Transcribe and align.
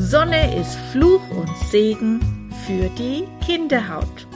Sonne 0.00 0.56
ist 0.56 0.76
Fluch 0.92 1.28
und 1.30 1.50
Segen 1.72 2.52
für 2.64 2.88
die 2.90 3.24
Kinderhaut. 3.44 4.28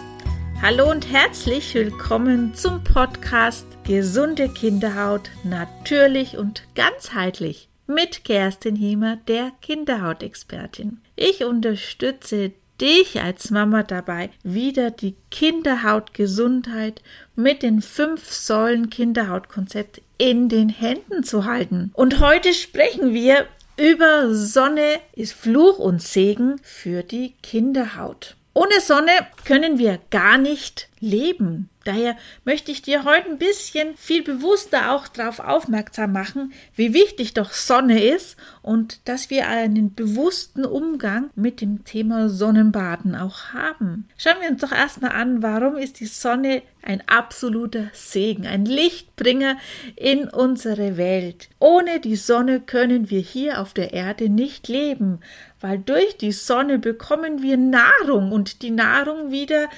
Hallo 0.61 0.91
und 0.91 1.09
herzlich 1.09 1.73
willkommen 1.77 2.53
zum 2.53 2.83
Podcast 2.83 3.65
Gesunde 3.85 4.49
Kinderhaut 4.49 5.31
natürlich 5.45 6.37
und 6.37 6.65
ganzheitlich 6.75 7.69
mit 7.87 8.25
Kerstin 8.25 8.75
Hiemer, 8.75 9.19
der 9.29 9.53
Kinderhautexpertin. 9.63 11.01
Ich 11.15 11.45
unterstütze 11.45 12.51
dich 12.81 13.23
als 13.23 13.53
Mama 13.53 13.85
dabei, 13.85 14.31
wieder 14.43 14.91
die 14.91 15.15
Kinderhautgesundheit 15.31 17.03
mit 17.37 17.63
den 17.63 17.83
fünf 17.83 18.29
Säulen 18.33 18.91
Kinderhautkonzept 18.91 20.03
in 20.19 20.49
den 20.49 20.69
Händen 20.71 21.23
zu 21.23 21.45
halten. 21.45 21.93
Und 21.95 22.19
heute 22.19 22.53
sprechen 22.53 23.15
wir 23.15 23.47
über 23.83 24.33
Sonne 24.33 25.01
ist 25.13 25.33
Fluch 25.33 25.81
und 25.81 26.01
Segen 26.01 26.61
für 26.63 27.03
die 27.03 27.35
Kinderhaut. 27.43 28.37
Ohne 28.55 28.81
Sonne 28.81 29.11
können 29.45 29.77
wir 29.77 29.99
gar 30.11 30.39
nicht 30.39 30.89
leben. 31.01 31.69
Daher 31.85 32.17
möchte 32.45 32.71
ich 32.71 32.83
dir 32.83 33.05
heute 33.05 33.31
ein 33.31 33.39
bisschen 33.39 33.97
viel 33.97 34.23
bewusster 34.23 34.93
auch 34.93 35.09
darauf 35.09 35.41
aufmerksam 35.41 36.13
machen, 36.13 36.53
wie 36.77 36.95
wichtig 36.95 37.35
doch 37.35 37.53
Sonne 37.53 38.03
ist 38.05 38.37
und 38.63 39.01
dass 39.09 39.31
wir 39.31 39.49
einen 39.49 39.95
bewussten 39.95 40.65
Umgang 40.65 41.31
mit 41.35 41.61
dem 41.61 41.85
Thema 41.85 42.29
Sonnenbaden 42.29 43.15
auch 43.15 43.53
haben. 43.53 44.09
Schauen 44.17 44.41
wir 44.41 44.51
uns 44.51 44.61
doch 44.61 44.73
erstmal 44.73 45.13
an, 45.13 45.43
warum 45.43 45.77
ist 45.77 46.01
die 46.01 46.07
Sonne 46.07 46.63
ein 46.83 47.03
absoluter 47.09 47.91
Segen, 47.93 48.47
ein 48.47 48.65
Lichtbringer 48.65 49.57
in 49.97 50.29
unsere 50.29 50.97
Welt. 50.97 51.49
Ohne 51.59 52.01
die 52.01 52.17
Sonne 52.17 52.61
können 52.61 53.09
wir 53.09 53.21
hier 53.21 53.61
auf 53.61 53.73
der 53.73 53.93
Erde 53.93 54.29
nicht 54.29 54.69
leben, 54.69 55.21
weil 55.61 55.79
durch 55.79 56.17
die 56.17 56.33
Sonne 56.33 56.79
bekommen 56.79 57.43
wir 57.43 57.57
Nahrung 57.57 58.33
und 58.33 58.63
die 58.63 58.71
Nahrung 58.71 59.31
wieder 59.31 59.69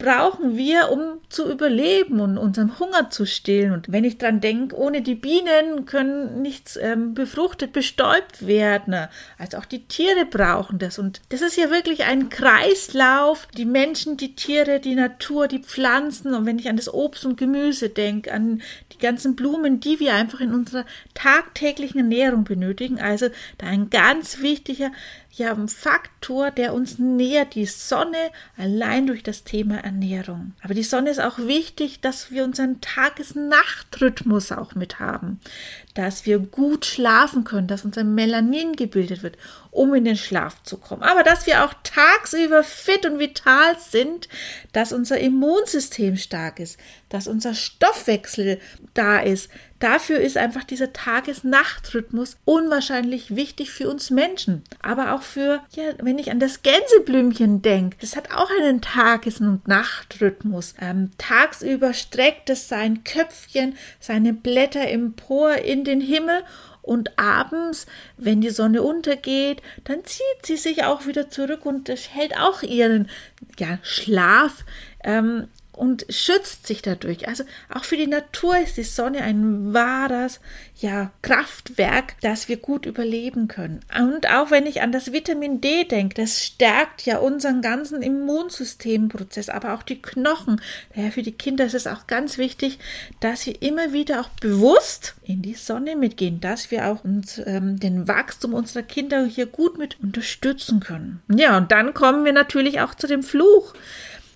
brauchen 0.00 0.56
wir, 0.56 0.90
um 0.90 1.20
zu 1.28 1.48
überleben 1.48 2.18
und 2.18 2.38
unseren 2.38 2.80
Hunger 2.80 3.10
zu 3.10 3.26
stillen. 3.26 3.72
Und 3.72 3.92
wenn 3.92 4.02
ich 4.02 4.18
dran 4.18 4.40
denke, 4.40 4.76
ohne 4.76 5.02
die 5.02 5.14
Bienen 5.14 5.84
können 5.84 6.42
nichts 6.42 6.76
ähm, 6.76 7.14
befruchtet, 7.14 7.72
bestäubt 7.72 8.46
werden. 8.46 8.96
Also 9.38 9.58
auch 9.58 9.66
die 9.66 9.84
Tiere 9.84 10.26
brauchen 10.26 10.78
das. 10.78 10.98
Und 10.98 11.20
das 11.28 11.42
ist 11.42 11.56
ja 11.56 11.70
wirklich 11.70 12.04
ein 12.04 12.30
Kreislauf. 12.30 13.46
Die 13.56 13.66
Menschen, 13.66 14.16
die 14.16 14.34
Tiere, 14.34 14.80
die 14.80 14.94
Natur, 14.94 15.46
die 15.46 15.60
Pflanzen. 15.60 16.34
Und 16.34 16.46
wenn 16.46 16.58
ich 16.58 16.68
an 16.68 16.76
das 16.76 16.92
Obst 16.92 17.24
und 17.26 17.36
Gemüse 17.36 17.90
denke, 17.90 18.32
an 18.32 18.62
die 18.92 18.98
ganzen 18.98 19.36
Blumen, 19.36 19.80
die 19.80 20.00
wir 20.00 20.14
einfach 20.14 20.40
in 20.40 20.52
unserer 20.52 20.86
tagtäglichen 21.14 21.98
Ernährung 21.98 22.44
benötigen. 22.44 23.00
Also 23.00 23.28
da 23.58 23.66
ein 23.66 23.90
ganz 23.90 24.40
wichtiger 24.40 24.90
ja 25.32 25.52
ein 25.52 25.68
Faktor, 25.68 26.50
der 26.50 26.74
uns 26.74 26.98
nähert, 26.98 27.54
die 27.54 27.66
Sonne 27.66 28.30
allein 28.56 29.06
durch 29.06 29.22
das 29.22 29.44
Thema 29.44 29.76
Ernährung. 29.76 30.52
Aber 30.62 30.74
die 30.74 30.82
Sonne 30.82 31.10
ist 31.10 31.20
auch 31.20 31.38
wichtig, 31.38 32.00
dass 32.00 32.30
wir 32.30 32.44
unseren 32.44 32.80
Tages-Nacht-Rhythmus 32.80 34.52
auch 34.52 34.74
mit 34.74 34.98
haben, 34.98 35.40
dass 35.94 36.26
wir 36.26 36.38
gut 36.38 36.86
schlafen 36.86 37.44
können, 37.44 37.66
dass 37.66 37.84
unser 37.84 38.04
Melanin 38.04 38.74
gebildet 38.74 39.22
wird, 39.22 39.36
um 39.70 39.94
in 39.94 40.04
den 40.04 40.16
Schlaf 40.16 40.62
zu 40.62 40.76
kommen. 40.78 41.02
Aber 41.02 41.22
dass 41.22 41.46
wir 41.46 41.64
auch 41.64 41.74
tagsüber 41.82 42.62
fit 42.64 43.06
und 43.06 43.18
vital 43.18 43.76
sind, 43.78 44.28
dass 44.72 44.92
unser 44.92 45.18
Immunsystem 45.18 46.16
stark 46.16 46.60
ist, 46.60 46.78
dass 47.08 47.26
unser 47.26 47.54
Stoffwechsel 47.54 48.60
da 48.94 49.18
ist. 49.18 49.50
Dafür 49.80 50.20
ist 50.20 50.36
einfach 50.36 50.64
dieser 50.64 50.92
Tages-Nacht-Rhythmus 50.92 52.36
unwahrscheinlich 52.44 53.34
wichtig 53.34 53.70
für 53.70 53.88
uns 53.88 54.10
Menschen. 54.10 54.62
Aber 54.82 55.14
auch 55.14 55.22
für, 55.22 55.62
ja, 55.74 55.84
wenn 56.02 56.18
ich 56.18 56.30
an 56.30 56.38
das 56.38 56.62
Gänseblümchen 56.62 57.62
denke, 57.62 57.96
das 58.00 58.14
hat 58.14 58.30
auch 58.30 58.50
einen 58.60 58.82
Tages- 58.82 59.40
und 59.40 59.66
Nachtrhythmus. 59.66 60.74
Ähm, 60.80 61.10
tagsüber 61.16 61.94
streckt 61.94 62.50
es 62.50 62.68
sein 62.68 63.04
Köpfchen, 63.04 63.74
seine 63.98 64.34
Blätter 64.34 64.86
empor 64.86 65.54
in 65.54 65.79
den 65.84 66.00
Himmel 66.00 66.42
und 66.82 67.18
abends, 67.18 67.86
wenn 68.16 68.40
die 68.40 68.50
Sonne 68.50 68.82
untergeht, 68.82 69.62
dann 69.84 70.04
zieht 70.04 70.44
sie 70.44 70.56
sich 70.56 70.84
auch 70.84 71.06
wieder 71.06 71.30
zurück 71.30 71.66
und 71.66 71.88
hält 71.88 72.36
auch 72.38 72.62
ihren 72.62 73.08
ja, 73.58 73.78
Schlaf 73.82 74.64
ähm, 75.04 75.48
und 75.80 76.04
schützt 76.10 76.66
sich 76.66 76.82
dadurch. 76.82 77.26
Also 77.26 77.44
auch 77.72 77.84
für 77.84 77.96
die 77.96 78.06
Natur 78.06 78.58
ist 78.58 78.76
die 78.76 78.82
Sonne 78.82 79.22
ein 79.22 79.72
wahres 79.72 80.38
ja, 80.76 81.10
Kraftwerk, 81.22 82.20
dass 82.20 82.50
wir 82.50 82.58
gut 82.58 82.84
überleben 82.84 83.48
können. 83.48 83.80
Und 83.98 84.28
auch 84.28 84.50
wenn 84.50 84.66
ich 84.66 84.82
an 84.82 84.92
das 84.92 85.12
Vitamin 85.12 85.62
D 85.62 85.84
denke, 85.84 86.14
das 86.14 86.44
stärkt 86.44 87.06
ja 87.06 87.16
unseren 87.16 87.62
ganzen 87.62 88.02
Immunsystemprozess, 88.02 89.48
aber 89.48 89.72
auch 89.72 89.82
die 89.82 90.02
Knochen. 90.02 90.60
Daher 90.94 91.12
für 91.12 91.22
die 91.22 91.32
Kinder 91.32 91.64
ist 91.64 91.74
es 91.74 91.86
auch 91.86 92.06
ganz 92.06 92.36
wichtig, 92.36 92.78
dass 93.20 93.46
wir 93.46 93.62
immer 93.62 93.94
wieder 93.94 94.20
auch 94.20 94.28
bewusst 94.28 95.14
in 95.24 95.40
die 95.40 95.54
Sonne 95.54 95.96
mitgehen, 95.96 96.42
dass 96.42 96.70
wir 96.70 96.88
auch 96.88 97.04
uns 97.04 97.40
ähm, 97.46 97.80
den 97.80 98.06
Wachstum 98.06 98.52
unserer 98.52 98.82
Kinder 98.82 99.24
hier 99.24 99.46
gut 99.46 99.78
mit 99.78 99.98
unterstützen 100.02 100.80
können. 100.80 101.22
Ja, 101.34 101.56
und 101.56 101.72
dann 101.72 101.94
kommen 101.94 102.26
wir 102.26 102.34
natürlich 102.34 102.82
auch 102.82 102.94
zu 102.94 103.06
dem 103.06 103.22
Fluch. 103.22 103.72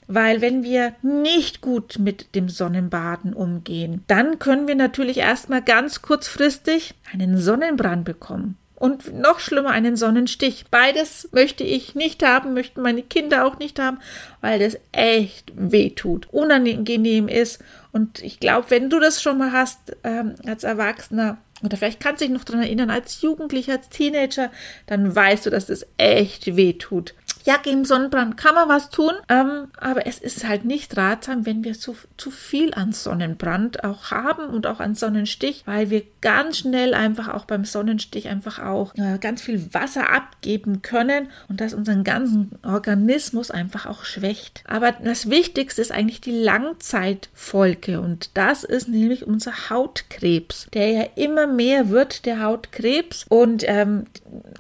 Weil 0.07 0.41
wenn 0.41 0.63
wir 0.63 0.95
nicht 1.03 1.61
gut 1.61 1.99
mit 1.99 2.35
dem 2.35 2.49
Sonnenbaden 2.49 3.33
umgehen, 3.33 4.05
dann 4.07 4.39
können 4.39 4.69
wir 4.69 4.75
natürlich 4.75 5.19
erstmal 5.19 5.63
ganz 5.63 6.03
kurzfristig 6.03 6.95
einen 7.13 7.39
Sonnenbrand 7.39 8.05
bekommen. 8.05 8.59
Und 8.77 9.15
noch 9.15 9.39
schlimmer 9.41 9.71
einen 9.71 9.97
Sonnenstich. 9.97 10.67
Beides 10.71 11.29
möchte 11.33 11.65
ich 11.65 11.95
nicht 11.95 12.23
haben, 12.23 12.53
möchten 12.53 12.83
meine 12.83 13.03
Kinder 13.03 13.47
auch 13.47 13.59
nicht 13.59 13.79
haben, 13.79 13.99
weil 14.41 14.59
das 14.59 14.77
echt 14.93 15.53
weh 15.57 15.91
tut, 15.91 16.29
unangenehm 16.33 17.29
ist. 17.29 17.65
Und 17.93 18.23
ich 18.23 18.41
glaube, 18.41 18.71
wenn 18.71 18.91
du 18.91 19.01
das 19.01 19.23
schon 19.23 19.39
mal 19.39 19.53
hast 19.53 19.97
ähm, 20.03 20.35
als 20.47 20.65
Erwachsener, 20.65 21.39
oder 21.65 21.77
vielleicht 21.77 22.01
kannst 22.01 22.21
du 22.21 22.27
dich 22.27 22.35
noch 22.35 22.45
daran 22.45 22.63
erinnern, 22.63 22.91
als 22.91 23.23
Jugendlicher, 23.23 23.73
als 23.73 23.89
Teenager, 23.89 24.51
dann 24.87 25.15
weißt 25.15 25.47
du, 25.47 25.51
dass 25.51 25.67
das 25.67 25.87
echt 25.97 26.57
weh 26.57 26.75
tut 26.75 27.15
ja, 27.45 27.59
gegen 27.59 27.85
Sonnenbrand 27.85 28.39
kann 28.39 28.55
man 28.55 28.71
was 28.71 28.89
tun, 28.89 29.13
ähm, 29.29 29.69
aber 29.79 30.07
es 30.07 30.19
ist 30.19 30.49
halt 30.49 30.65
nicht 30.65 30.97
ratsam, 30.97 31.45
wenn 31.45 31.63
wir 31.63 31.75
zu, 31.75 31.95
zu 32.17 32.31
viel 32.31 32.73
an 32.73 32.93
Sonnenbrand 32.93 33.85
auch 33.85 34.11
haben 34.11 34.47
und 34.47 34.67
auch 34.67 34.81
an 34.81 34.95
Sonnenstich, 34.95 35.63
weil 35.67 35.91
wir 35.91 36.03
ganz 36.23 36.59
schnell 36.59 36.95
einfach 36.95 37.29
auch 37.29 37.45
beim 37.45 37.67
Sonnenstich 37.67 38.29
einfach 38.29 38.61
auch 38.61 38.95
äh, 38.95 39.19
ganz 39.19 39.43
viel 39.43 39.75
Wasser 39.75 40.11
abgeben 40.11 40.81
können 40.81 41.29
und 41.49 41.61
das 41.61 41.75
unseren 41.75 42.03
ganzen 42.03 42.53
Organismus 42.63 43.51
einfach 43.51 43.85
auch 43.85 44.05
schwächt. 44.05 44.65
Aber 44.67 44.93
das 44.93 45.29
Wichtigste 45.29 45.83
ist 45.83 45.93
eigentlich 45.93 46.23
die 46.23 46.43
Langzeitfolge 46.43 48.01
und 48.01 48.31
das 48.35 48.65
ist 48.65 48.89
nämlich 48.89 49.27
unser 49.27 49.69
Hautkrebs, 49.69 50.69
der 50.73 50.91
ja 50.91 51.03
immer 51.15 51.47
mehr 51.57 51.89
wird, 51.89 52.27
der 52.27 52.43
Hautkrebs 52.43 53.27
und 53.29 53.65
ähm, 53.67 54.07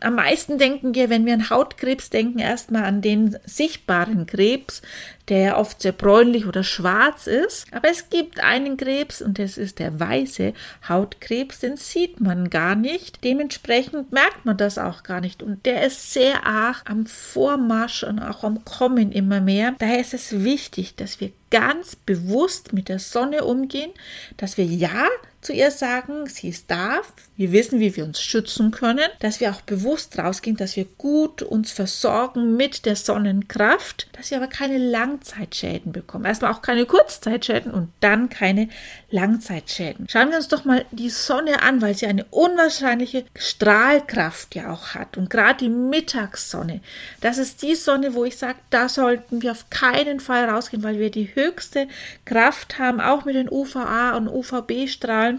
am 0.01 0.17
meisten 0.17 0.59
denken 0.59 0.95
wir, 0.95 1.11
wenn 1.11 1.27
wir 1.27 1.35
an 1.35 1.51
Hautkrebs 1.51 2.11
denken, 2.11 2.39
erstmal 2.39 2.85
an 2.85 3.01
den 3.01 3.37
sichtbaren 3.45 4.27
Krebs, 4.27 4.83
der 5.29 5.59
oft 5.59 5.81
sehr 5.81 5.93
bräunlich 5.93 6.47
oder 6.47 6.63
schwarz 6.63 7.27
ist. 7.27 7.67
Aber 7.73 7.91
es 7.91 8.11
gibt 8.11 8.41
einen 8.41 8.77
Krebs 8.77 9.23
und 9.23 9.39
das 9.39 9.57
ist 9.57 9.79
der 9.79 9.99
weiße 9.99 10.53
Hautkrebs, 10.89 11.61
den 11.61 11.77
sieht 11.77 12.21
man 12.21 12.51
gar 12.51 12.75
nicht. 12.75 13.25
Dementsprechend 13.25 14.13
merkt 14.13 14.45
man 14.45 14.57
das 14.57 14.77
auch 14.77 15.03
gar 15.03 15.21
nicht. 15.21 15.43
Und 15.43 15.65
der 15.65 15.87
ist 15.87 16.13
sehr 16.13 16.47
arg 16.47 16.83
am 16.85 17.07
Vormarsch 17.07 18.05
und 18.05 18.21
auch 18.21 18.45
am 18.45 18.65
Kommen 18.65 19.13
immer 19.13 19.41
mehr. 19.41 19.75
Daher 19.79 20.01
ist 20.01 20.15
es 20.15 20.45
wichtig, 20.45 20.97
dass 20.97 21.21
wir 21.21 21.33
ganz 21.51 21.97
bewusst 21.97 22.73
mit 22.73 22.89
der 22.89 22.99
Sonne 22.99 23.45
umgehen, 23.45 23.93
dass 24.37 24.59
wir 24.59 24.65
ja 24.65 25.07
zu 25.45 25.53
ihr 25.53 25.71
sagen, 25.71 26.27
sie 26.27 26.49
ist 26.49 26.71
da, 26.71 27.03
wir 27.37 27.53
wissen, 27.53 27.79
wie 27.79 27.95
wir 27.97 28.05
uns 28.05 28.23
schützen 28.23 28.71
können, 28.71 29.09
dass 29.21 29.41
wir 29.41 29.51
auch 29.51 29.61
bewusst 29.61 30.19
rausgehen, 30.19 30.57
dass 30.57 30.77
wir 30.77 30.87
gut 30.99 31.43
uns 31.43 31.73
versorgen 31.73 32.57
mit 32.57 32.87
der 32.87 32.97
Sonnenkraft, 32.97 34.09
dass 34.13 34.31
wir 34.31 34.39
aber 34.39 34.47
keine 34.47 34.79
Langzeitschäden 34.79 35.93
bekommen. 35.93 36.25
Erstmal 36.25 36.53
auch 36.53 36.63
keine 36.63 36.87
Kurzzeitschäden 36.87 37.73
und 37.73 37.91
dann 38.01 38.29
keine 38.29 38.69
Langzeitschäden. 39.11 40.07
Schauen 40.09 40.31
wir 40.31 40.37
uns 40.37 40.49
doch 40.49 40.65
mal 40.65 40.85
die 40.93 41.11
Sonne 41.11 41.63
an, 41.63 41.83
weil 41.83 41.95
sie 41.95 42.07
eine 42.07 42.25
unwahrscheinliche 42.31 43.25
Strahlkraft 43.37 44.55
ja 44.55 44.73
auch 44.73 44.95
hat. 44.95 45.17
Und 45.17 45.29
gerade 45.29 45.65
die 45.65 45.69
Mittagssonne, 45.69 46.81
das 47.21 47.39
ist 47.39 47.63
die 47.63 47.75
Sonne, 47.75 48.15
wo 48.15 48.25
ich 48.25 48.37
sage, 48.37 48.59
da 48.71 48.89
sollten 48.89 49.43
wir 49.43 49.53
auf 49.53 49.69
keinen 49.71 50.21
Fall 50.21 50.49
rausgehen, 50.49 50.83
weil 50.83 50.99
wir 50.99 51.11
die 51.11 51.35
höchste 51.35 51.89
Kraft 52.25 52.79
haben, 52.79 53.01
auch 53.01 53.25
mit 53.25 53.35
den 53.35 53.51
UVA 53.51 54.17
und 54.17 54.29
UVB-Strahlen. 54.29 55.34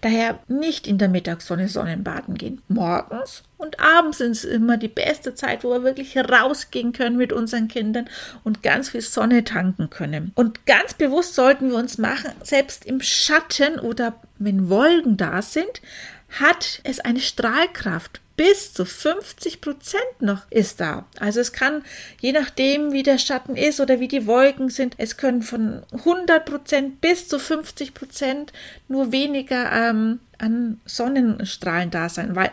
Daher 0.00 0.40
nicht 0.48 0.86
in 0.86 0.98
der 0.98 1.08
Mittagssonne 1.08 1.68
Sonnenbaden 1.68 2.34
gehen. 2.34 2.62
Morgens 2.68 3.42
und 3.58 3.78
abends 3.78 4.20
ist 4.20 4.44
immer 4.44 4.76
die 4.76 4.88
beste 4.88 5.34
Zeit, 5.34 5.62
wo 5.62 5.70
wir 5.70 5.84
wirklich 5.84 6.16
rausgehen 6.16 6.92
können 6.92 7.16
mit 7.16 7.32
unseren 7.32 7.68
Kindern 7.68 8.08
und 8.42 8.62
ganz 8.62 8.88
viel 8.88 9.02
Sonne 9.02 9.44
tanken 9.44 9.90
können. 9.90 10.32
Und 10.34 10.66
ganz 10.66 10.94
bewusst 10.94 11.34
sollten 11.34 11.70
wir 11.70 11.76
uns 11.76 11.98
machen, 11.98 12.32
selbst 12.42 12.84
im 12.84 13.00
Schatten 13.00 13.78
oder 13.78 14.14
wenn 14.38 14.68
Wolken 14.68 15.16
da 15.16 15.42
sind, 15.42 15.80
hat 16.40 16.80
es 16.84 16.98
eine 17.00 17.20
Strahlkraft 17.20 18.21
bis 18.36 18.72
zu 18.72 18.84
50 18.84 19.60
Prozent 19.60 20.20
noch 20.20 20.50
ist 20.50 20.80
da. 20.80 21.06
Also 21.18 21.40
es 21.40 21.52
kann, 21.52 21.84
je 22.20 22.32
nachdem, 22.32 22.92
wie 22.92 23.02
der 23.02 23.18
Schatten 23.18 23.56
ist 23.56 23.80
oder 23.80 24.00
wie 24.00 24.08
die 24.08 24.26
Wolken 24.26 24.68
sind, 24.68 24.94
es 24.98 25.16
können 25.16 25.42
von 25.42 25.82
100 25.92 26.44
Prozent 26.44 27.00
bis 27.00 27.28
zu 27.28 27.38
50 27.38 27.94
Prozent 27.94 28.52
nur 28.88 29.12
weniger 29.12 29.70
ähm, 29.72 30.20
an 30.42 30.80
Sonnenstrahlen 30.84 31.90
da 31.90 32.08
sein, 32.08 32.34
weil 32.34 32.50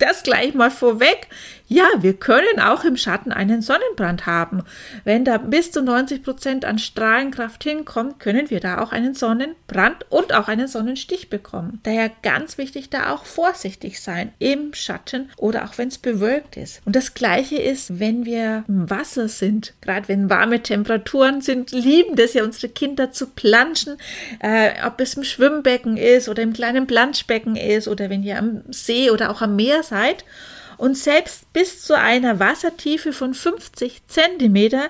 das 0.00 0.22
gleich 0.22 0.54
mal 0.54 0.70
vorweg. 0.70 1.28
Ja, 1.68 1.86
wir 2.00 2.14
können 2.14 2.58
auch 2.60 2.84
im 2.84 2.96
Schatten 2.96 3.30
einen 3.30 3.62
Sonnenbrand 3.62 4.26
haben. 4.26 4.64
Wenn 5.04 5.24
da 5.24 5.38
bis 5.38 5.70
zu 5.70 5.82
90 5.82 6.24
Prozent 6.24 6.64
an 6.64 6.78
Strahlenkraft 6.78 7.62
hinkommt, 7.62 8.18
können 8.18 8.50
wir 8.50 8.58
da 8.58 8.82
auch 8.82 8.90
einen 8.90 9.14
Sonnenbrand 9.14 10.04
und 10.10 10.34
auch 10.34 10.48
einen 10.48 10.66
Sonnenstich 10.66 11.30
bekommen. 11.30 11.78
Daher 11.84 12.10
ganz 12.22 12.58
wichtig, 12.58 12.90
da 12.90 13.12
auch 13.12 13.24
vorsichtig 13.24 14.00
sein 14.00 14.32
im 14.40 14.74
Schatten 14.74 15.30
oder 15.36 15.64
auch 15.64 15.78
wenn 15.78 15.88
es 15.88 15.98
bewölkt 15.98 16.56
ist. 16.56 16.82
Und 16.84 16.96
das 16.96 17.14
Gleiche 17.14 17.56
ist, 17.56 18.00
wenn 18.00 18.24
wir 18.24 18.64
im 18.66 18.90
Wasser 18.90 19.28
sind, 19.28 19.74
gerade 19.80 20.08
wenn 20.08 20.28
warme 20.28 20.62
Temperaturen 20.62 21.40
sind, 21.40 21.70
lieben 21.70 22.16
das 22.16 22.34
ja 22.34 22.42
unsere 22.42 22.68
Kinder 22.68 23.12
zu 23.12 23.28
planschen, 23.28 23.96
äh, 24.40 24.70
ob 24.84 25.00
es 25.00 25.14
im 25.14 25.22
Schwimmbecken 25.22 25.96
ist 25.96 26.28
oder 26.28 26.42
im 26.42 26.52
kleinen 26.52 26.88
Planschbecken 27.20 27.56
ist 27.56 27.88
oder 27.88 28.10
wenn 28.10 28.22
ihr 28.22 28.38
am 28.38 28.62
See 28.70 29.10
oder 29.10 29.30
auch 29.30 29.42
am 29.42 29.56
Meer 29.56 29.82
seid 29.82 30.24
und 30.76 30.96
selbst 30.96 31.52
bis 31.52 31.82
zu 31.82 31.96
einer 31.96 32.38
Wassertiefe 32.38 33.12
von 33.12 33.34
50 33.34 34.06
Zentimeter 34.06 34.88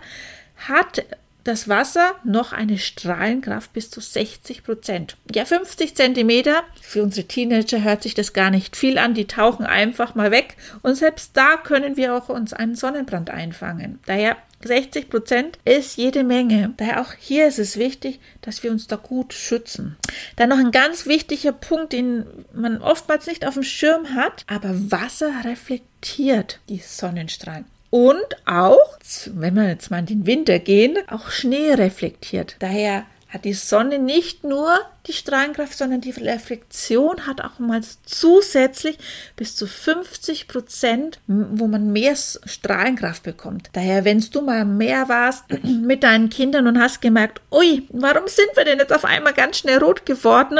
hat 0.57 1.05
das 1.45 1.69
Wasser 1.69 2.15
noch 2.23 2.53
eine 2.53 2.77
Strahlenkraft 2.77 3.73
bis 3.73 3.91
zu 3.91 4.01
60 4.01 4.63
Prozent. 4.63 5.17
Ja, 5.35 5.47
50 5.47 5.97
Zentimeter. 5.97 6.65
Für 6.83 7.03
unsere 7.03 7.27
Teenager 7.27 7.83
hört 7.83 8.03
sich 8.03 8.15
das 8.15 8.35
gar 8.35 8.51
nicht 8.51 8.77
viel 8.77 8.99
an. 8.99 9.15
Die 9.15 9.27
tauchen 9.27 9.65
einfach 9.65 10.15
mal 10.15 10.31
weg. 10.31 10.57
Und 10.83 10.97
selbst 10.97 11.35
da 11.35 11.57
können 11.57 11.97
wir 11.97 12.15
auch 12.15 12.29
uns 12.29 12.53
einen 12.53 12.75
Sonnenbrand 12.75 13.31
einfangen. 13.31 14.01
Daher 14.05 14.37
60 14.63 15.09
Prozent 15.09 15.59
ist 15.65 15.97
jede 15.97 16.23
Menge. 16.23 16.75
Daher 16.77 17.01
auch 17.01 17.13
hier 17.19 17.47
ist 17.47 17.59
es 17.59 17.77
wichtig, 17.77 18.21
dass 18.43 18.63
wir 18.63 18.71
uns 18.71 18.87
da 18.87 18.97
gut 18.97 19.33
schützen. 19.33 19.97
Dann 20.37 20.51
noch 20.51 20.59
ein 20.59 20.71
ganz 20.71 21.07
wichtiger 21.07 21.53
Punkt, 21.53 21.93
den 21.93 22.25
man 22.53 22.83
oftmals 22.83 23.27
nicht 23.27 23.47
auf 23.47 23.55
dem 23.55 23.63
Schirm 23.63 24.15
hat, 24.15 24.45
aber 24.47 24.91
Wasser 24.91 25.33
reflektiert 25.45 26.61
die 26.69 26.79
Sonnenstrahlen. 26.79 27.65
Und 27.91 28.37
auch, 28.47 28.99
wenn 29.33 29.55
wir 29.57 29.69
jetzt 29.69 29.91
mal 29.91 29.99
in 29.99 30.07
den 30.07 30.27
Winter 30.27 30.61
gehen, 30.61 30.97
auch 31.09 31.31
Schnee 31.31 31.73
reflektiert. 31.73 32.55
Daher 32.61 33.05
hat 33.33 33.45
die 33.45 33.55
Sonne 33.55 33.99
nicht 33.99 34.43
nur 34.45 34.81
die 35.07 35.13
Strahlenkraft, 35.13 35.79
sondern 35.79 36.01
die 36.01 36.11
Reflexion 36.11 37.27
hat 37.27 37.41
auch 37.41 37.59
mal 37.59 37.81
zusätzlich 38.05 38.99
bis 39.37 39.55
zu 39.57 39.67
50 39.67 40.49
Prozent, 40.49 41.21
wo 41.27 41.69
man 41.69 41.93
mehr 41.93 42.17
Strahlenkraft 42.17 43.23
bekommt. 43.23 43.71
Daher, 43.73 44.05
wenn 44.05 44.21
du 44.21 44.43
mal 44.43 44.65
mehr 44.65 45.09
warst 45.09 45.45
mit 45.63 46.03
deinen 46.03 46.29
Kindern 46.29 46.67
und 46.67 46.81
hast 46.81 47.01
gemerkt, 47.01 47.41
ui, 47.53 47.87
warum 47.91 48.27
sind 48.27 48.51
wir 48.57 48.65
denn 48.65 48.79
jetzt 48.79 48.93
auf 48.93 49.05
einmal 49.05 49.33
ganz 49.33 49.59
schnell 49.59 49.79
rot 49.79 50.05
geworden? 50.05 50.59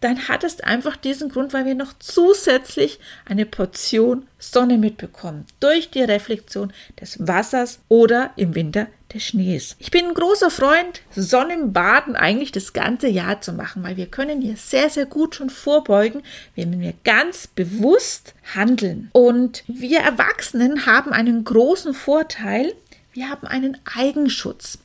Dann 0.00 0.28
hat 0.28 0.44
es 0.44 0.60
einfach 0.60 0.96
diesen 0.96 1.30
Grund, 1.30 1.52
weil 1.52 1.64
wir 1.64 1.74
noch 1.74 1.94
zusätzlich 1.98 2.98
eine 3.24 3.46
Portion 3.46 4.26
Sonne 4.38 4.76
mitbekommen 4.76 5.46
durch 5.60 5.90
die 5.90 6.02
Reflexion 6.02 6.72
des 7.00 7.26
Wassers 7.26 7.80
oder 7.88 8.30
im 8.36 8.54
Winter 8.54 8.88
des 9.12 9.24
Schnees. 9.24 9.76
Ich 9.78 9.90
bin 9.90 10.06
ein 10.06 10.14
großer 10.14 10.50
Freund, 10.50 11.00
Sonnenbaden 11.14 12.16
eigentlich 12.16 12.52
das 12.52 12.72
ganze 12.72 13.08
Jahr 13.08 13.40
zu 13.40 13.52
machen, 13.52 13.82
weil 13.82 13.96
wir 13.96 14.06
können 14.06 14.42
hier 14.42 14.56
sehr, 14.56 14.90
sehr 14.90 15.06
gut 15.06 15.34
schon 15.34 15.48
vorbeugen, 15.48 16.22
wenn 16.54 16.80
wir 16.80 16.92
ganz 17.04 17.46
bewusst 17.46 18.34
handeln. 18.54 19.08
Und 19.12 19.64
wir 19.66 20.00
Erwachsenen 20.00 20.86
haben 20.86 21.12
einen 21.12 21.44
großen 21.44 21.94
Vorteil, 21.94 22.74
wir 23.16 23.30
haben 23.30 23.46
einen 23.46 23.78
Eigenschutz. 23.96 24.78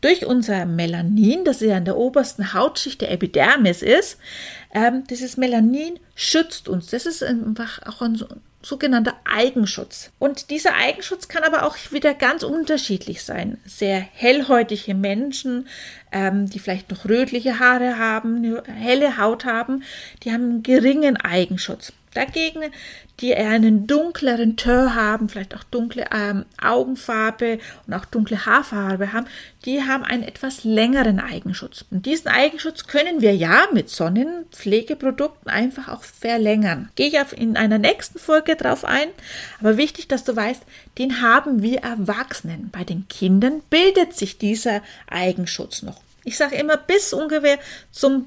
Durch 0.00 0.26
unser 0.26 0.66
Melanin, 0.66 1.44
das 1.44 1.60
ja 1.60 1.76
in 1.76 1.84
der 1.84 1.96
obersten 1.96 2.54
Hautschicht 2.54 3.00
der 3.00 3.10
Epidermis 3.10 3.82
ist, 3.82 4.18
ähm, 4.72 5.04
dieses 5.08 5.36
Melanin 5.36 5.98
schützt 6.14 6.68
uns. 6.68 6.86
Das 6.86 7.06
ist 7.06 7.22
einfach 7.22 7.80
auch 7.86 8.02
ein 8.02 8.24
sogenannter 8.62 9.14
Eigenschutz. 9.24 10.10
Und 10.18 10.50
dieser 10.50 10.74
Eigenschutz 10.74 11.28
kann 11.28 11.42
aber 11.42 11.64
auch 11.64 11.76
wieder 11.90 12.14
ganz 12.14 12.44
unterschiedlich 12.44 13.22
sein. 13.24 13.58
Sehr 13.66 14.00
hellhäutige 14.00 14.94
Menschen, 14.94 15.68
ähm, 16.12 16.48
die 16.48 16.58
vielleicht 16.58 16.90
noch 16.90 17.04
rötliche 17.04 17.58
Haare 17.58 17.98
haben, 17.98 18.62
helle 18.66 19.18
Haut 19.18 19.44
haben, 19.44 19.82
die 20.22 20.32
haben 20.32 20.44
einen 20.44 20.62
geringen 20.62 21.16
Eigenschutz. 21.16 21.92
Dagegen 22.14 22.62
die 23.20 23.30
eher 23.30 23.50
einen 23.50 23.86
dunkleren 23.86 24.56
Teint 24.56 24.94
haben, 24.94 25.28
vielleicht 25.28 25.54
auch 25.54 25.62
dunkle 25.64 26.06
ähm, 26.12 26.44
Augenfarbe 26.60 27.58
und 27.86 27.94
auch 27.94 28.04
dunkle 28.04 28.46
Haarfarbe 28.46 29.12
haben, 29.12 29.26
die 29.64 29.82
haben 29.82 30.02
einen 30.02 30.24
etwas 30.24 30.64
längeren 30.64 31.20
Eigenschutz. 31.20 31.84
Und 31.90 32.06
diesen 32.06 32.28
Eigenschutz 32.28 32.86
können 32.86 33.20
wir 33.20 33.34
ja 33.34 33.66
mit 33.72 33.90
Sonnenpflegeprodukten 33.90 35.50
einfach 35.50 35.88
auch 35.88 36.02
verlängern. 36.02 36.90
Gehe 36.96 37.08
ich 37.08 37.38
in 37.38 37.56
einer 37.56 37.78
nächsten 37.78 38.18
Folge 38.18 38.56
drauf 38.56 38.84
ein. 38.84 39.08
Aber 39.60 39.76
wichtig, 39.76 40.08
dass 40.08 40.24
du 40.24 40.34
weißt, 40.34 40.62
den 40.98 41.22
haben 41.22 41.62
wir 41.62 41.80
Erwachsenen. 41.80 42.70
Bei 42.72 42.82
den 42.82 43.06
Kindern 43.08 43.62
bildet 43.70 44.14
sich 44.14 44.38
dieser 44.38 44.82
Eigenschutz 45.08 45.82
noch. 45.82 46.00
Ich 46.24 46.36
sage 46.36 46.56
immer, 46.56 46.76
bis 46.76 47.12
ungefähr 47.12 47.58
zum 47.90 48.26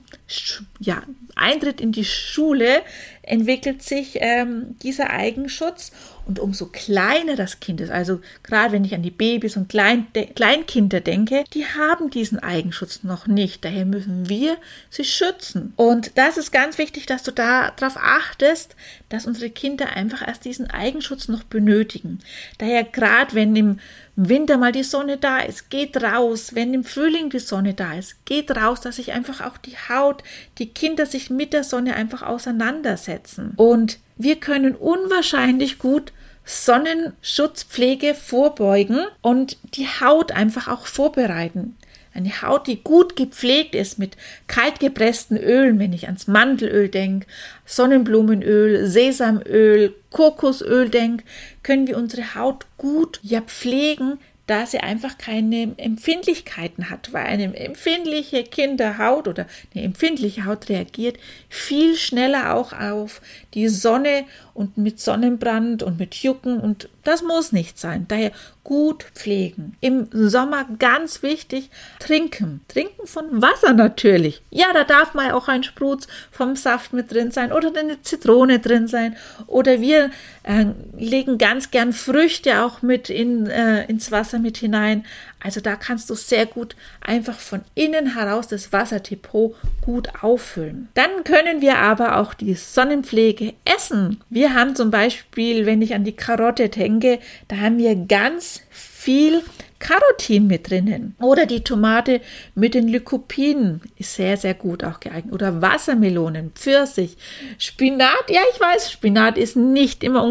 ja, 0.79 1.03
Eintritt 1.35 1.79
in 1.79 1.91
die 1.91 2.05
Schule 2.05 2.81
entwickelt 3.21 3.83
sich 3.83 4.17
ähm, 4.19 4.77
dieser 4.81 5.11
Eigenschutz 5.11 5.91
und 6.25 6.39
umso 6.39 6.65
kleiner 6.67 7.35
das 7.35 7.59
Kind 7.59 7.81
ist, 7.81 7.91
also 7.91 8.19
gerade 8.43 8.73
wenn 8.73 8.83
ich 8.83 8.95
an 8.95 9.03
die 9.03 9.11
Babys 9.11 9.57
und 9.57 9.69
Klein 9.69 10.07
de 10.15 10.25
Kleinkinder 10.25 10.99
denke, 10.99 11.43
die 11.53 11.65
haben 11.65 12.09
diesen 12.09 12.39
Eigenschutz 12.39 13.03
noch 13.03 13.27
nicht. 13.27 13.63
Daher 13.63 13.85
müssen 13.85 14.27
wir 14.27 14.57
sie 14.89 15.03
schützen. 15.03 15.73
Und 15.75 16.17
das 16.17 16.37
ist 16.37 16.51
ganz 16.51 16.77
wichtig, 16.77 17.05
dass 17.05 17.23
du 17.23 17.31
da 17.31 17.71
darauf 17.71 17.97
achtest, 17.97 18.75
dass 19.09 19.25
unsere 19.25 19.51
Kinder 19.51 19.89
einfach 19.95 20.27
erst 20.27 20.45
diesen 20.45 20.69
Eigenschutz 20.69 21.27
noch 21.27 21.43
benötigen. 21.43 22.19
Daher 22.57 22.83
gerade 22.83 23.35
wenn 23.35 23.55
im 23.55 23.79
Winter 24.15 24.57
mal 24.57 24.71
die 24.71 24.83
Sonne 24.83 25.17
da 25.17 25.39
ist, 25.39 25.69
geht 25.69 26.01
raus. 26.01 26.55
Wenn 26.55 26.73
im 26.73 26.83
Frühling 26.83 27.29
die 27.29 27.39
Sonne 27.39 27.73
da 27.73 27.93
ist, 27.93 28.25
geht 28.25 28.49
raus, 28.51 28.81
dass 28.81 28.95
sich 28.95 29.11
einfach 29.11 29.41
auch 29.41 29.57
die 29.57 29.75
Haut, 29.89 30.23
die 30.57 30.69
Kinder 30.69 31.05
sich 31.05 31.29
mit 31.29 31.53
der 31.53 31.63
Sonne 31.63 31.95
einfach 31.95 32.23
auseinandersetzen. 32.23 33.53
Und 33.57 33.99
wir 34.17 34.37
können 34.37 34.75
unwahrscheinlich 34.75 35.79
gut 35.79 36.13
Sonnenschutzpflege 36.45 38.13
vorbeugen 38.13 38.99
und 39.21 39.57
die 39.75 39.87
Haut 39.87 40.31
einfach 40.31 40.67
auch 40.67 40.85
vorbereiten. 40.85 41.75
Eine 42.13 42.41
Haut, 42.41 42.67
die 42.67 42.81
gut 42.81 43.17
gepflegt 43.17 43.75
ist 43.75 43.99
mit 43.99 44.15
kaltgepressten 44.47 45.37
Ölen, 45.37 45.79
wenn 45.79 45.91
ich 45.91 46.05
ans 46.05 46.27
Mandelöl 46.27 46.87
denke, 46.87 47.27
Sonnenblumenöl, 47.65 48.87
Sesamöl, 48.87 49.93
Kokosöl 50.11 50.87
denke, 50.87 51.25
können 51.61 51.87
wir 51.87 51.97
unsere 51.97 52.35
Haut 52.35 52.67
gut 52.77 53.19
ja 53.21 53.41
pflegen, 53.41 54.17
da 54.47 54.65
sie 54.65 54.79
einfach 54.79 55.17
keine 55.17 55.73
Empfindlichkeiten 55.77 56.89
hat, 56.89 57.13
weil 57.13 57.25
eine 57.25 57.55
empfindliche 57.57 58.43
Kinderhaut 58.43 59.27
oder 59.27 59.47
eine 59.73 59.83
empfindliche 59.83 60.45
Haut 60.45 60.69
reagiert 60.69 61.17
viel 61.49 61.95
schneller 61.95 62.53
auch 62.53 62.73
auf 62.73 63.21
die 63.53 63.67
Sonne 63.67 64.25
und 64.53 64.77
mit 64.77 64.99
Sonnenbrand 64.99 65.83
und 65.83 65.99
mit 65.99 66.15
Jucken 66.15 66.59
und 66.59 66.89
das 67.03 67.21
muss 67.21 67.51
nicht 67.51 67.77
sein. 67.77 68.05
Daher 68.07 68.31
gut 68.63 69.05
pflegen. 69.13 69.77
Im 69.79 70.07
Sommer 70.11 70.65
ganz 70.79 71.21
wichtig, 71.21 71.69
trinken. 71.99 72.61
Trinken 72.67 73.05
von 73.05 73.41
Wasser 73.41 73.73
natürlich. 73.73 74.41
Ja, 74.49 74.73
da 74.73 74.83
darf 74.83 75.13
mal 75.13 75.31
auch 75.31 75.47
ein 75.47 75.63
Sprutz 75.63 76.07
vom 76.31 76.55
Saft 76.55 76.93
mit 76.93 77.11
drin 77.11 77.31
sein 77.31 77.51
oder 77.51 77.71
eine 77.77 78.01
Zitrone 78.01 78.59
drin 78.59 78.87
sein. 78.87 79.15
Oder 79.45 79.81
wir 79.81 80.09
äh, 80.43 80.65
legen 80.97 81.37
ganz 81.37 81.69
gern 81.69 81.93
Früchte 81.93 82.63
auch 82.63 82.81
mit 82.81 83.09
in, 83.09 83.45
äh, 83.45 83.85
ins 83.85 84.11
Wasser 84.11 84.34
mit 84.39 84.57
hinein. 84.57 85.05
Also 85.41 85.61
da 85.61 85.75
kannst 85.75 86.09
du 86.09 86.15
sehr 86.15 86.45
gut 86.45 86.75
einfach 87.01 87.39
von 87.39 87.61
innen 87.75 88.15
heraus 88.15 88.47
das 88.47 88.73
Wasserdepot 88.73 89.55
gut 89.81 90.09
auffüllen. 90.21 90.89
Dann 90.93 91.23
können 91.23 91.61
wir 91.61 91.77
aber 91.77 92.17
auch 92.17 92.33
die 92.33 92.53
Sonnenpflege 92.53 93.53
essen. 93.65 94.21
Wir 94.29 94.53
haben 94.53 94.75
zum 94.75 94.91
Beispiel, 94.91 95.65
wenn 95.65 95.81
ich 95.81 95.93
an 95.93 96.03
die 96.03 96.15
Karotte 96.15 96.69
denke, 96.69 97.19
da 97.47 97.57
haben 97.57 97.77
wir 97.77 97.95
ganz 97.95 98.61
viel 98.69 99.43
Carotin 99.85 100.47
mit 100.47 100.71
drinnen. 100.71 101.15
Oder 101.21 101.45
die 101.45 101.63
Tomate 101.63 102.19
mit 102.55 102.73
den 102.73 102.87
Lycopinen 102.87 103.81
ist 103.97 104.15
sehr, 104.15 104.35
sehr 104.35 104.55
gut 104.55 104.83
auch 104.83 104.99
geeignet. 104.99 105.31
Oder 105.31 105.61
Wassermelonen, 105.61 106.51
Pfirsich, 106.55 107.17
Spinat. 107.59 108.29
Ja, 108.29 108.41
ich 108.51 108.59
weiß, 108.59 108.91
Spinat 108.91 109.37
ist 109.37 109.55
nicht 109.55 110.03
immer 110.03 110.23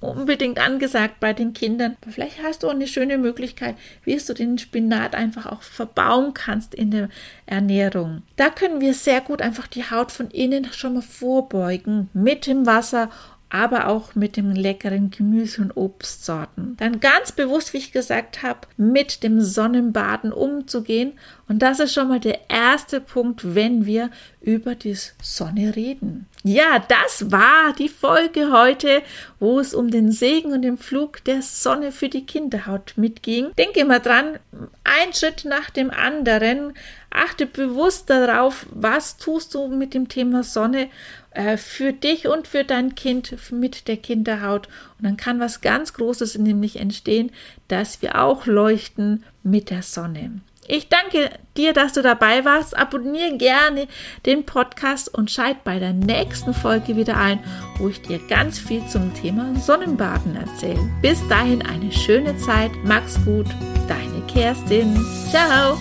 unbedingt 0.00 0.58
angesagt 0.58 1.20
bei 1.20 1.32
den 1.32 1.52
Kindern. 1.52 1.96
Aber 2.00 2.10
vielleicht 2.10 2.42
hast 2.42 2.64
du 2.64 2.66
auch 2.66 2.72
eine 2.72 2.88
schöne 2.88 3.16
Möglichkeit, 3.16 3.76
wie 4.02 4.16
du 4.16 4.34
den 4.34 4.58
Spinat 4.58 5.14
einfach 5.14 5.46
auch 5.46 5.62
verbauen 5.62 6.34
kannst 6.34 6.74
in 6.74 6.90
der 6.90 7.08
Ernährung. 7.46 8.22
Da 8.34 8.50
können 8.50 8.80
wir 8.80 8.92
sehr 8.92 9.20
gut 9.20 9.40
einfach 9.40 9.68
die 9.68 9.88
Haut 9.88 10.10
von 10.10 10.30
innen 10.30 10.66
schon 10.72 10.94
mal 10.94 11.02
vorbeugen 11.02 12.10
mit 12.12 12.48
dem 12.48 12.66
Wasser 12.66 13.10
aber 13.48 13.86
auch 13.86 14.14
mit 14.14 14.36
dem 14.36 14.50
leckeren 14.50 15.10
Gemüse- 15.10 15.62
und 15.62 15.76
Obstsorten. 15.76 16.76
Dann 16.78 16.98
ganz 16.98 17.30
bewusst, 17.30 17.72
wie 17.72 17.78
ich 17.78 17.92
gesagt 17.92 18.42
habe, 18.42 18.60
mit 18.76 19.22
dem 19.22 19.40
Sonnenbaden 19.40 20.32
umzugehen. 20.32 21.12
Und 21.48 21.60
das 21.60 21.78
ist 21.78 21.94
schon 21.94 22.08
mal 22.08 22.18
der 22.18 22.50
erste 22.50 23.00
Punkt, 23.00 23.54
wenn 23.54 23.86
wir 23.86 24.10
über 24.40 24.74
die 24.74 24.96
Sonne 25.22 25.76
reden. 25.76 26.26
Ja, 26.42 26.78
das 26.88 27.30
war 27.30 27.72
die 27.78 27.88
Folge 27.88 28.52
heute, 28.52 29.02
wo 29.38 29.60
es 29.60 29.74
um 29.74 29.90
den 29.90 30.10
Segen 30.10 30.52
und 30.52 30.62
den 30.62 30.78
Flug 30.78 31.22
der 31.24 31.42
Sonne 31.42 31.92
für 31.92 32.08
die 32.08 32.26
Kinderhaut 32.26 32.94
mitging. 32.96 33.52
Denke 33.58 33.84
mal 33.84 34.00
dran, 34.00 34.38
ein 34.84 35.12
Schritt 35.12 35.44
nach 35.44 35.70
dem 35.70 35.90
anderen. 35.90 36.74
Achte 37.10 37.46
bewusst 37.46 38.10
darauf, 38.10 38.66
was 38.70 39.16
tust 39.16 39.54
du 39.54 39.68
mit 39.68 39.94
dem 39.94 40.08
Thema 40.08 40.42
Sonne 40.42 40.88
äh, 41.36 41.56
für 41.58 41.92
dich 41.92 42.26
und 42.26 42.48
für 42.48 42.64
dein 42.64 42.94
Kind 42.94 43.36
mit 43.52 43.88
der 43.88 43.98
Kinderhaut. 43.98 44.68
Und 44.98 45.04
dann 45.04 45.16
kann 45.16 45.38
was 45.38 45.60
ganz 45.60 45.92
Großes 45.92 46.38
nämlich 46.38 46.80
entstehen, 46.80 47.30
dass 47.68 48.00
wir 48.00 48.20
auch 48.22 48.46
leuchten 48.46 49.22
mit 49.42 49.70
der 49.70 49.82
Sonne. 49.82 50.40
Ich 50.68 50.88
danke 50.88 51.30
dir, 51.56 51.72
dass 51.72 51.92
du 51.92 52.02
dabei 52.02 52.44
warst. 52.44 52.76
Abonniere 52.76 53.36
gerne 53.36 53.86
den 54.24 54.44
Podcast 54.44 55.12
und 55.14 55.30
schalt 55.30 55.62
bei 55.62 55.78
der 55.78 55.92
nächsten 55.92 56.54
Folge 56.54 56.96
wieder 56.96 57.16
ein, 57.16 57.38
wo 57.78 57.88
ich 57.88 58.02
dir 58.02 58.18
ganz 58.28 58.58
viel 58.58 58.84
zum 58.88 59.14
Thema 59.14 59.54
Sonnenbaden 59.60 60.34
erzähle. 60.34 60.80
Bis 61.02 61.20
dahin 61.28 61.62
eine 61.62 61.92
schöne 61.92 62.36
Zeit. 62.38 62.72
Mach's 62.82 63.16
gut. 63.24 63.46
Deine 63.86 64.26
Kerstin. 64.26 64.96
Ciao. 65.30 65.78